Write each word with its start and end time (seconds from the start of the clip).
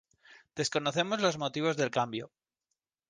Desconocemos 0.55 1.21
los 1.21 1.37
motivos 1.37 1.77
del 1.77 1.91
cambio. 1.91 2.31